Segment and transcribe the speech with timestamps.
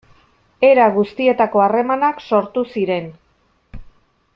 [0.69, 3.13] Era guztietako harremanak sortu ziren.